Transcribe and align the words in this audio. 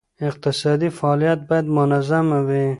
اقتصادي 0.27 0.89
فعالیت 0.99 1.39
باید 1.49 1.67
منظمه 1.77 2.39
وي. 2.47 2.65